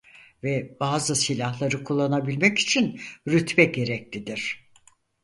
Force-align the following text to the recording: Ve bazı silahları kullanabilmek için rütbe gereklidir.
Ve 0.43 0.77
bazı 0.79 1.15
silahları 1.15 1.83
kullanabilmek 1.83 2.59
için 2.59 2.99
rütbe 3.27 3.65
gereklidir. 3.65 4.71